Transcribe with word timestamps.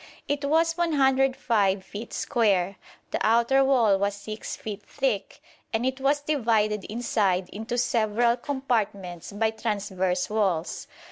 It 0.27 0.43
was 0.45 0.75
105 0.77 1.83
feet 1.85 2.11
square; 2.11 2.77
the 3.11 3.23
outer 3.23 3.63
wall 3.63 3.99
was 3.99 4.15
6 4.15 4.55
feet 4.55 4.81
thick, 4.81 5.43
and 5.71 5.85
it 5.85 6.01
was 6.01 6.21
divided 6.21 6.85
inside 6.85 7.47
into 7.49 7.77
several 7.77 8.35
compartments 8.35 9.31
by 9.31 9.51
transverse 9.51 10.27
walls. 10.27 10.87